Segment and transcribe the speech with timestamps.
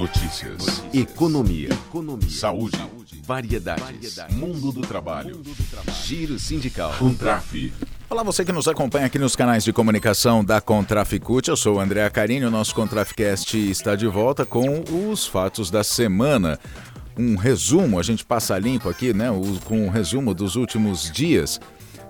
[0.00, 0.82] Notícias.
[0.92, 1.70] Economia.
[2.28, 2.76] Saúde.
[3.24, 4.18] Variedades.
[4.32, 5.40] Mundo do trabalho.
[6.04, 6.92] Giro sindical.
[6.98, 7.72] Contraf.
[8.10, 11.48] Olá, você que nos acompanha aqui nos canais de comunicação da Contraficute.
[11.48, 12.44] Eu sou o André Acarini.
[12.44, 16.60] O nosso Contraficast está de volta com os fatos da semana.
[17.16, 19.30] Um resumo, a gente passa limpo aqui, né?
[19.30, 21.58] o- Com um resumo dos últimos dias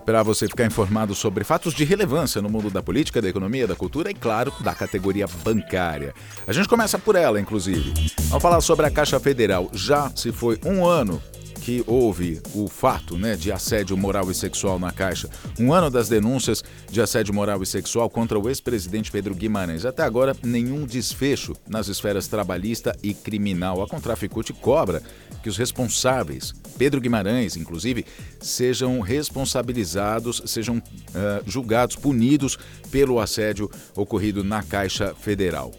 [0.07, 3.75] para você ficar informado sobre fatos de relevância no mundo da política, da economia, da
[3.75, 6.15] cultura e, claro, da categoria bancária.
[6.47, 7.93] A gente começa por ela, inclusive.
[8.29, 9.69] Vamos falar sobre a Caixa Federal.
[9.73, 11.21] Já se foi um ano
[11.67, 15.29] que houve o fato né, de assédio moral e sexual na Caixa.
[15.59, 19.85] Um ano das denúncias de assédio moral e sexual contra o ex-presidente Pedro Guimarães.
[19.85, 23.83] Até agora, nenhum desfecho nas esferas trabalhista e criminal.
[23.83, 25.03] A Contraficute cobra
[25.43, 28.07] que os responsáveis, Pedro Guimarães, inclusive,
[28.41, 30.81] sejam responsabilizados, sejam
[31.17, 32.57] ah, julgados, punidos
[32.93, 35.73] pelo assédio ocorrido na Caixa Federal.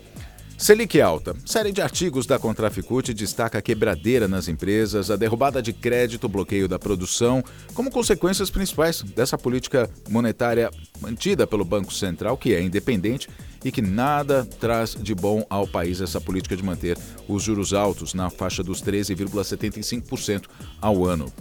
[0.58, 1.36] Selic alta.
[1.46, 6.68] Série de artigos da Contraficute destaca a quebradeira nas empresas, a derrubada de crédito, bloqueio
[6.68, 7.44] da produção,
[7.76, 13.30] como consequências principais dessa política monetária mantida pelo Banco Central, que é independente
[13.64, 16.98] e que nada traz de bom ao país essa política de manter
[17.28, 20.46] os juros altos na faixa dos 13,75%
[20.82, 21.32] ao ano.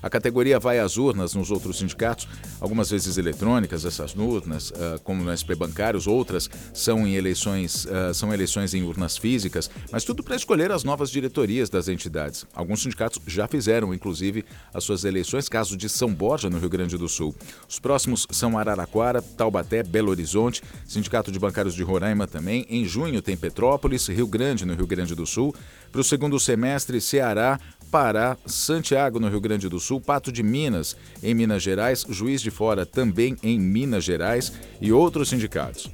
[0.02, 2.28] A categoria vai às urnas nos outros sindicatos,
[2.60, 8.14] algumas vezes eletrônicas, essas urnas, ah, como no SP Bancários, outras são em eleições, ah,
[8.14, 12.46] são eleições em urnas físicas, mas tudo para escolher as novas diretorias das entidades.
[12.54, 16.98] Alguns sindicatos já fizeram, inclusive, as suas eleições, caso de São Borja, no Rio Grande
[16.98, 17.36] do Sul.
[17.68, 22.66] Os próximos são Araraquara, Taubaté, Belo Horizonte, Sindicato de Bancários de Roraima também.
[22.70, 25.54] Em junho tem Petrópolis, Rio Grande, no Rio Grande do Sul.
[25.92, 27.60] Para o segundo semestre, Ceará,
[27.92, 32.52] Pará, Santiago, no Rio Grande do Sul, Pato de Minas, em Minas Gerais, Juiz de
[32.52, 35.90] Fora, também em Minas Gerais e outros sindicatos.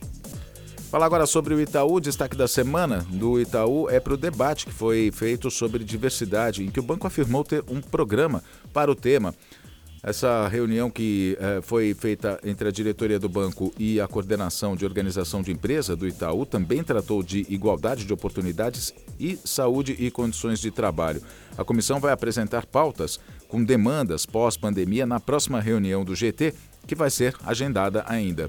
[0.91, 4.71] Falar agora sobre o Itaú, destaque da semana do Itaú é para o debate que
[4.71, 9.33] foi feito sobre diversidade, em que o banco afirmou ter um programa para o tema.
[10.05, 14.85] Essa reunião que eh, foi feita entre a diretoria do banco e a coordenação de
[14.85, 20.59] organização de empresa do Itaú também tratou de igualdade de oportunidades e saúde e condições
[20.59, 21.23] de trabalho.
[21.57, 26.53] A comissão vai apresentar pautas com demandas pós-pandemia na próxima reunião do GT,
[26.85, 28.47] que vai ser agendada ainda.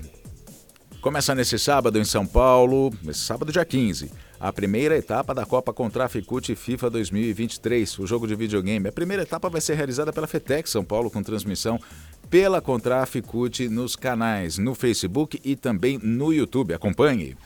[1.00, 5.72] Começa nesse sábado em São Paulo, nesse sábado dia 15, a primeira etapa da Copa
[5.72, 8.88] Contraficute FIFA 2023, o jogo de videogame.
[8.88, 11.80] A primeira etapa vai ser realizada pela FETEC São Paulo com transmissão
[12.28, 16.74] pela Contraficute nos canais no Facebook e também no YouTube.
[16.74, 17.36] Acompanhe.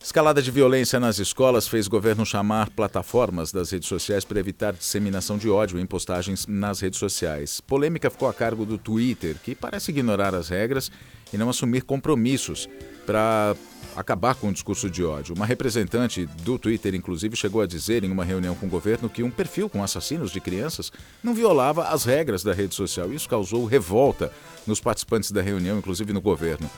[0.00, 5.36] Escalada de violência nas escolas fez governo chamar plataformas das redes sociais para evitar disseminação
[5.36, 7.60] de ódio em postagens nas redes sociais.
[7.60, 10.90] Polêmica ficou a cargo do Twitter, que parece ignorar as regras
[11.32, 12.68] e não assumir compromissos
[13.04, 13.54] para
[13.96, 15.34] acabar com o discurso de ódio.
[15.34, 19.22] Uma representante do Twitter, inclusive, chegou a dizer em uma reunião com o governo que
[19.22, 20.92] um perfil com assassinos de crianças
[21.22, 23.12] não violava as regras da rede social.
[23.12, 24.30] Isso causou revolta
[24.66, 26.70] nos participantes da reunião, inclusive no governo.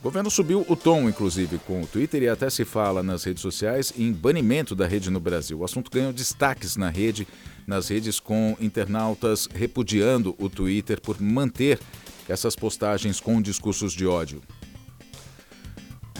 [0.00, 3.42] O governo subiu o tom, inclusive, com o Twitter e até se fala nas redes
[3.42, 5.58] sociais em banimento da rede no Brasil.
[5.58, 7.28] O assunto ganhou destaques na rede,
[7.66, 11.78] nas redes com internautas repudiando o Twitter por manter
[12.30, 14.40] essas postagens com discursos de ódio.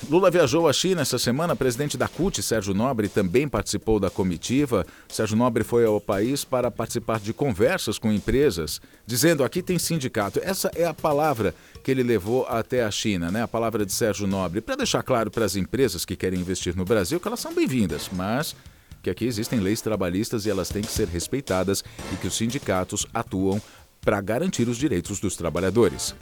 [0.09, 1.53] Lula viajou à China essa semana.
[1.53, 4.85] O presidente da CUT, Sérgio Nobre, também participou da comitiva.
[5.09, 10.41] Sérgio Nobre foi ao país para participar de conversas com empresas, dizendo aqui tem sindicato.
[10.43, 11.55] Essa é a palavra
[11.85, 13.43] que ele levou até a China, né?
[13.43, 16.85] A palavra de Sérgio Nobre, para deixar claro para as empresas que querem investir no
[16.85, 18.57] Brasil que elas são bem-vindas, mas
[19.03, 21.83] que aqui existem leis trabalhistas e elas têm que ser respeitadas
[22.13, 23.61] e que os sindicatos atuam
[24.01, 26.15] para garantir os direitos dos trabalhadores.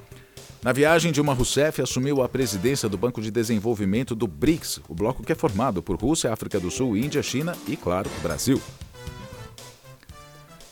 [0.63, 5.23] Na viagem, Dilma Rousseff assumiu a presidência do Banco de Desenvolvimento do BRICS, o bloco
[5.23, 8.61] que é formado por Rússia, África do Sul, Índia, China e, claro, Brasil.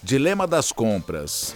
[0.03, 1.55] Dilema das compras.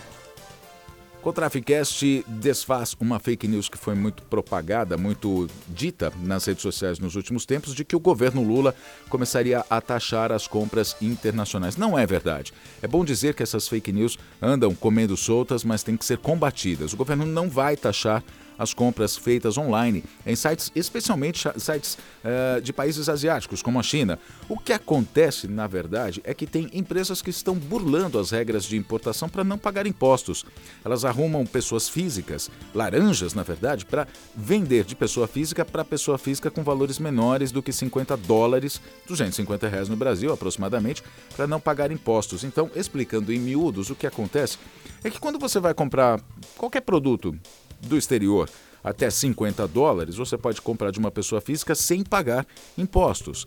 [1.23, 6.99] O Traficast desfaz uma fake news que foi muito propagada, muito dita nas redes sociais
[6.99, 8.75] nos últimos tempos, de que o governo Lula
[9.11, 11.77] começaria a taxar as compras internacionais.
[11.77, 12.55] Não é verdade.
[12.81, 16.95] É bom dizer que essas fake news andam comendo soltas, mas têm que ser combatidas.
[16.95, 18.25] O governo não vai taxar
[18.61, 24.19] as compras feitas online em sites, especialmente sites uh, de países asiáticos, como a China.
[24.51, 28.77] O que acontece, na verdade, é que tem empresas que estão burlando as regras de
[28.77, 30.45] importação para não pagar impostos.
[30.85, 36.51] Elas arrumam pessoas físicas, laranjas, na verdade, para vender de pessoa física para pessoa física
[36.51, 38.79] com valores menores do que 50 dólares,
[39.09, 41.03] 250 reais no Brasil aproximadamente,
[41.35, 42.45] para não pagar impostos.
[42.45, 44.59] Então, explicando em miúdos, o que acontece
[45.03, 46.21] é que quando você vai comprar
[46.59, 47.35] qualquer produto
[47.81, 48.49] do exterior
[48.83, 52.47] até 50 dólares, você pode comprar de uma pessoa física sem pagar
[52.77, 53.47] impostos.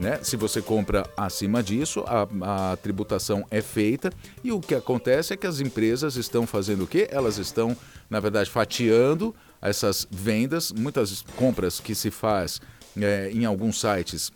[0.00, 0.18] Né?
[0.22, 4.10] Se você compra acima disso, a, a, tributação é feita
[4.42, 7.06] e o que acontece é que as empresas estão fazendo o quê?
[7.10, 7.76] Elas estão,
[8.08, 12.60] na verdade, fatiando essas vendas, muitas compras que se faz
[12.96, 14.32] é, em alguns sites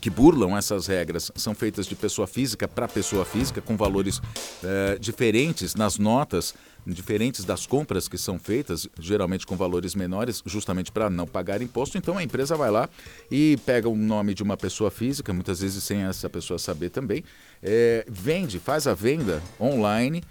[0.00, 4.20] que burlam essas regras são feitas de pessoa física para pessoa física, com valores
[4.62, 6.54] é, diferentes nas notas,
[6.86, 11.96] diferentes das compras que são feitas, geralmente com valores menores, justamente para não pagar imposto.
[11.96, 12.88] Então a empresa vai lá
[13.30, 17.24] e pega o nome de uma pessoa física, muitas vezes sem essa pessoa saber também,
[17.62, 20.22] é, vende, faz a venda online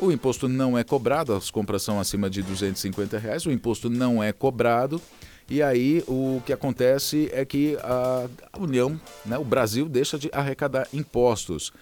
[0.00, 4.22] o imposto não é cobrado, as compras são acima de 250 reais, o imposto não
[4.22, 5.00] é cobrado.
[5.50, 10.86] E aí o que acontece é que a União, né, o Brasil, deixa de arrecadar
[10.94, 11.72] impostos.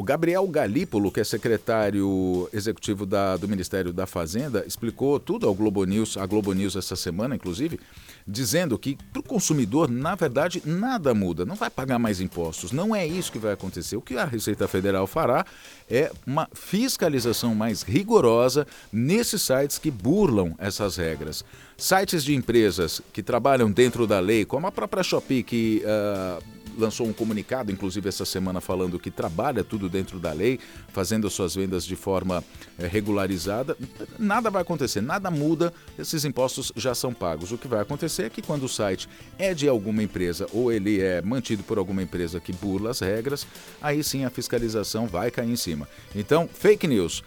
[0.00, 5.54] O Gabriel Galípolo, que é secretário executivo da, do Ministério da Fazenda, explicou tudo ao
[5.54, 7.78] Globo News, a Globo News essa semana, inclusive,
[8.26, 12.72] dizendo que para o consumidor, na verdade, nada muda, não vai pagar mais impostos.
[12.72, 13.94] Não é isso que vai acontecer.
[13.94, 15.44] O que a Receita Federal fará
[15.86, 21.44] é uma fiscalização mais rigorosa nesses sites que burlam essas regras.
[21.76, 25.82] Sites de empresas que trabalham dentro da lei, como a própria Shopee, que.
[25.84, 30.58] Uh, lançou um comunicado, inclusive essa semana, falando que trabalha tudo dentro da lei,
[30.88, 32.44] fazendo suas vendas de forma
[32.78, 33.76] é, regularizada.
[34.18, 37.52] Nada vai acontecer, nada muda, esses impostos já são pagos.
[37.52, 39.08] O que vai acontecer é que quando o site
[39.38, 43.46] é de alguma empresa ou ele é mantido por alguma empresa que burla as regras,
[43.80, 45.88] aí sim a fiscalização vai cair em cima.
[46.14, 47.22] Então, fake news.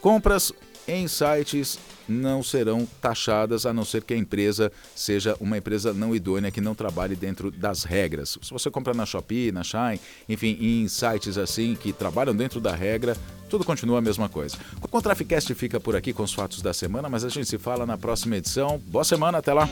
[0.00, 0.52] Compras
[0.88, 6.16] em sites não serão taxadas, a não ser que a empresa seja uma empresa não
[6.16, 8.38] idônea, que não trabalhe dentro das regras.
[8.40, 12.74] Se você comprar na Shopee, na Shine, enfim, em sites assim que trabalham dentro da
[12.74, 13.14] regra,
[13.50, 14.56] tudo continua a mesma coisa.
[14.80, 17.84] O Contraficast fica por aqui com os fatos da semana, mas a gente se fala
[17.84, 18.80] na próxima edição.
[18.86, 19.68] Boa semana, até lá!